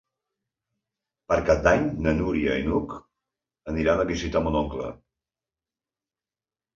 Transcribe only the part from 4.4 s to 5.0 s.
mon oncle.